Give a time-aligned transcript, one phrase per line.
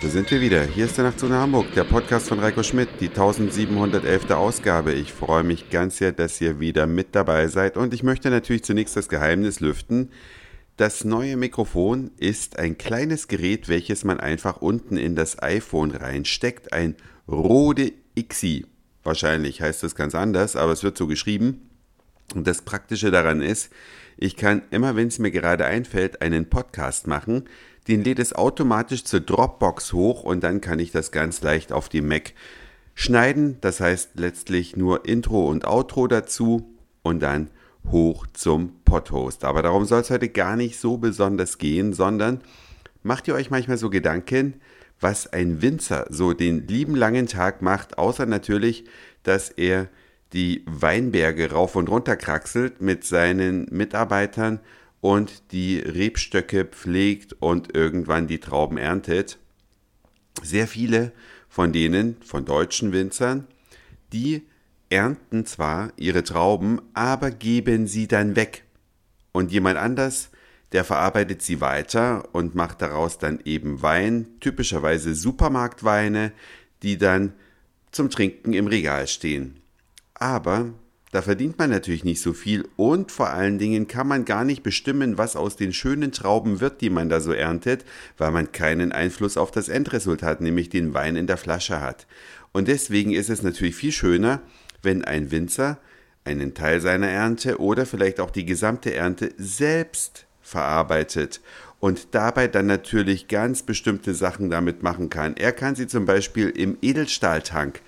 [0.00, 0.62] da sind wir wieder.
[0.62, 4.30] Hier ist der Nachtzone Hamburg, der Podcast von Reiko Schmidt, die 1711.
[4.30, 4.92] Ausgabe.
[4.92, 8.64] Ich freue mich ganz sehr, dass ihr wieder mit dabei seid und ich möchte natürlich
[8.64, 10.10] zunächst das Geheimnis lüften.
[10.76, 16.72] Das neue Mikrofon ist ein kleines Gerät, welches man einfach unten in das iPhone reinsteckt.
[16.72, 16.96] Ein
[17.26, 18.66] Rode XI.
[19.02, 21.70] Wahrscheinlich heißt das ganz anders, aber es wird so geschrieben.
[22.34, 23.70] Und das Praktische daran ist,
[24.18, 27.44] ich kann immer, wenn es mir gerade einfällt, einen Podcast machen.
[27.88, 31.88] Den lädt es automatisch zur Dropbox hoch und dann kann ich das ganz leicht auf
[31.88, 32.32] dem Mac
[32.94, 33.58] schneiden.
[33.60, 36.68] Das heißt letztlich nur Intro und Outro dazu
[37.02, 37.50] und dann
[37.90, 39.44] hoch zum Podhost.
[39.44, 42.40] Aber darum soll es heute gar nicht so besonders gehen, sondern
[43.04, 44.54] macht ihr euch manchmal so Gedanken,
[45.00, 48.84] was ein Winzer so den lieben langen Tag macht, außer natürlich,
[49.22, 49.88] dass er
[50.32, 54.60] die Weinberge rauf und runter kraxelt mit seinen Mitarbeitern
[55.06, 59.38] und die Rebstöcke pflegt und irgendwann die Trauben erntet.
[60.42, 61.12] Sehr viele
[61.48, 63.46] von denen, von deutschen Winzern,
[64.12, 64.42] die
[64.90, 68.64] ernten zwar ihre Trauben, aber geben sie dann weg.
[69.30, 70.30] Und jemand anders,
[70.72, 76.32] der verarbeitet sie weiter und macht daraus dann eben Wein, typischerweise Supermarktweine,
[76.82, 77.32] die dann
[77.92, 79.60] zum Trinken im Regal stehen.
[80.14, 80.74] Aber
[81.12, 84.62] da verdient man natürlich nicht so viel und vor allen Dingen kann man gar nicht
[84.62, 87.84] bestimmen, was aus den schönen Trauben wird, die man da so erntet,
[88.18, 92.06] weil man keinen Einfluss auf das Endresultat, nämlich den Wein in der Flasche hat.
[92.52, 94.40] Und deswegen ist es natürlich viel schöner,
[94.82, 95.78] wenn ein Winzer
[96.24, 101.40] einen Teil seiner Ernte oder vielleicht auch die gesamte Ernte selbst verarbeitet
[101.78, 105.36] und dabei dann natürlich ganz bestimmte Sachen damit machen kann.
[105.36, 107.80] Er kann sie zum Beispiel im Edelstahltank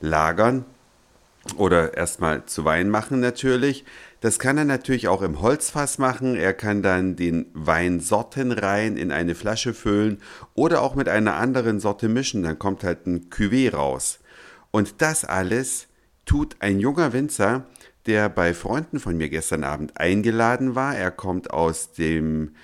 [0.00, 0.64] lagern
[1.56, 3.84] oder erstmal zu Wein machen natürlich.
[4.20, 6.36] Das kann er natürlich auch im Holzfass machen.
[6.36, 10.20] Er kann dann den Wein sortenrein in eine Flasche füllen
[10.54, 12.42] oder auch mit einer anderen Sorte mischen.
[12.42, 14.20] Dann kommt halt ein Cuvée raus.
[14.70, 15.88] Und das alles
[16.24, 17.66] tut ein junger Winzer,
[18.06, 20.96] der bei Freunden von mir gestern Abend eingeladen war.
[20.96, 22.54] Er kommt aus dem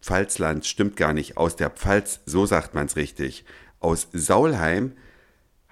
[0.00, 3.44] Pfalzland, stimmt gar nicht, aus der Pfalz, so sagt man es richtig,
[3.80, 4.92] aus Saulheim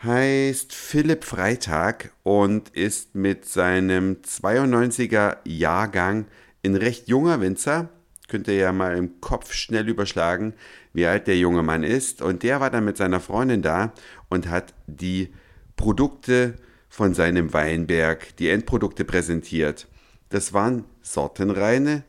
[0.02, 6.26] heißt Philipp Freitag und ist mit seinem 92er Jahrgang
[6.64, 7.90] ein recht junger Winzer.
[8.28, 10.54] Könnt ihr ja mal im Kopf schnell überschlagen,
[10.92, 12.22] wie alt der junge Mann ist.
[12.22, 13.92] Und der war dann mit seiner Freundin da
[14.28, 15.34] und hat die
[15.76, 16.54] Produkte
[16.88, 19.86] von seinem Weinberg, die Endprodukte präsentiert.
[20.30, 22.04] Das waren sortenreine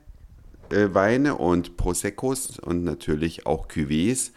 [0.69, 4.31] äh, Weine und Proseccos und natürlich auch Cuvées.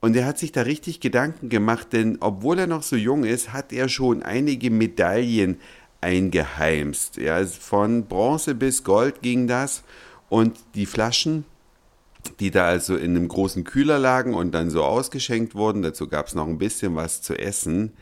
[0.00, 3.52] Und er hat sich da richtig Gedanken gemacht, denn obwohl er noch so jung ist,
[3.52, 5.58] hat er schon einige Medaillen
[6.00, 7.16] eingeheimst.
[7.16, 9.82] Ja, von Bronze bis Gold ging das.
[10.28, 11.44] Und die Flaschen,
[12.38, 16.28] die da also in einem großen Kühler lagen und dann so ausgeschenkt wurden, dazu gab
[16.28, 17.92] es noch ein bisschen was zu essen,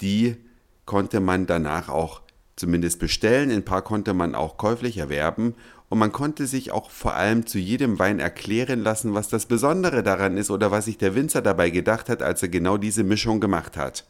[0.00, 0.36] die
[0.84, 2.22] konnte man danach auch
[2.54, 3.50] zumindest bestellen.
[3.50, 5.54] Ein paar konnte man auch käuflich erwerben
[5.88, 10.02] und man konnte sich auch vor allem zu jedem Wein erklären lassen, was das Besondere
[10.02, 13.40] daran ist oder was sich der Winzer dabei gedacht hat, als er genau diese Mischung
[13.40, 14.06] gemacht hat.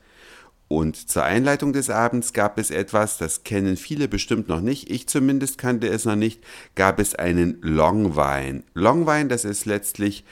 [0.66, 5.06] Und zur Einleitung des Abends gab es etwas, das kennen viele bestimmt noch nicht, ich
[5.06, 6.44] zumindest kannte es noch nicht,
[6.74, 8.64] gab es einen Longwein.
[8.74, 10.24] Longwein, das ist letztlich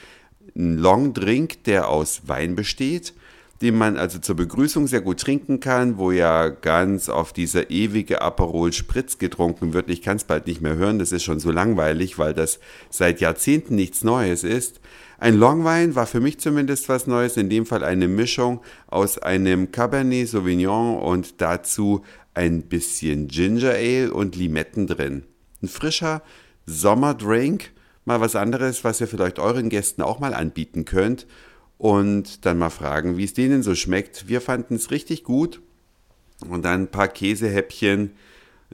[0.55, 3.15] ein Long Drink, der aus Wein besteht
[3.63, 8.21] den man also zur Begrüßung sehr gut trinken kann, wo ja ganz auf dieser ewige
[8.21, 9.89] Aperol Spritz getrunken wird.
[9.89, 13.21] Ich kann es bald nicht mehr hören, das ist schon so langweilig, weil das seit
[13.21, 14.81] Jahrzehnten nichts Neues ist.
[15.19, 19.73] Ein Longwein war für mich zumindest was Neues, in dem Fall eine Mischung aus einem
[19.73, 22.03] Cabernet Sauvignon und dazu
[22.35, 25.25] ein bisschen Ginger Ale und Limetten drin.
[25.63, 26.23] Ein frischer
[26.67, 27.73] Sommerdrink,
[28.05, 31.27] mal was anderes, was ihr vielleicht euren Gästen auch mal anbieten könnt
[31.79, 34.29] und dann mal fragen, wie es denen so schmeckt.
[34.29, 35.61] Wir fanden es richtig gut.
[36.49, 38.13] Und dann ein paar Käsehäppchen,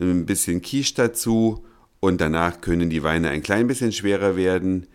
[0.01, 1.65] ein bisschen Quiche dazu
[2.01, 4.89] und danach können die Weine ein klein bisschen schwerer werden.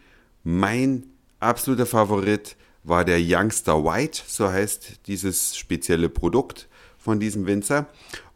[0.44, 1.04] Mein
[1.40, 6.68] absoluter Favorit war der Youngster White, so heißt dieses spezielle Produkt
[6.98, 7.88] von diesem Winzer.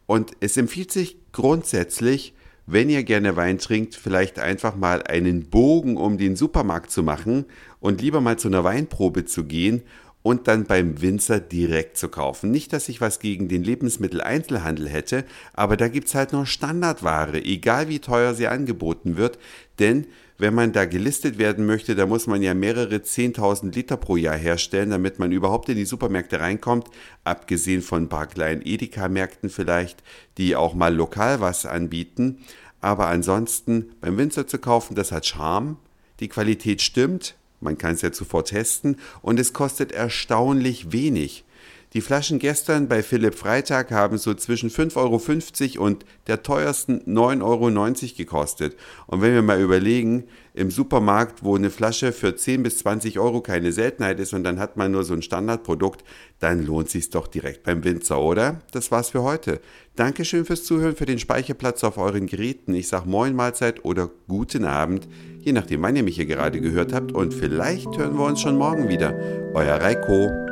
[0.06, 2.34] Und es empfiehlt sich grundsätzlich,
[2.66, 7.44] wenn ihr gerne Wein trinkt, vielleicht einfach mal einen Bogen um den Supermarkt zu machen
[7.80, 9.82] und lieber mal zu einer Weinprobe zu gehen
[10.22, 12.50] und dann beim Winzer direkt zu kaufen.
[12.50, 17.44] Nicht, dass ich was gegen den Lebensmitteleinzelhandel hätte, aber da gibt es halt noch Standardware,
[17.44, 19.38] egal wie teuer sie angeboten wird,
[19.78, 20.06] denn
[20.42, 24.36] wenn man da gelistet werden möchte, da muss man ja mehrere 10.000 Liter pro Jahr
[24.36, 26.88] herstellen, damit man überhaupt in die Supermärkte reinkommt,
[27.22, 30.02] abgesehen von ein paar kleinen Edeka-Märkten vielleicht,
[30.38, 32.38] die auch mal lokal was anbieten.
[32.80, 35.76] Aber ansonsten beim Winzer zu kaufen, das hat Charme,
[36.18, 41.44] die Qualität stimmt, Man kann es ja zuvor testen und es kostet erstaunlich wenig.
[41.92, 47.42] Die Flaschen gestern bei Philipp Freitag haben so zwischen 5,50 Euro und der teuersten 9,90
[47.42, 48.76] Euro gekostet.
[49.06, 50.24] Und wenn wir mal überlegen,
[50.54, 54.58] im Supermarkt, wo eine Flasche für 10 bis 20 Euro keine Seltenheit ist und dann
[54.58, 56.02] hat man nur so ein Standardprodukt,
[56.38, 58.60] dann lohnt sich doch direkt beim Winzer, oder?
[58.70, 59.60] Das war's für heute.
[59.94, 62.74] Dankeschön fürs Zuhören, für den Speicherplatz auf euren Geräten.
[62.74, 65.08] Ich sag Moin Mahlzeit oder guten Abend,
[65.40, 67.12] je nachdem, wann ihr mich hier gerade gehört habt.
[67.12, 69.14] Und vielleicht hören wir uns schon morgen wieder.
[69.54, 70.51] Euer Reiko.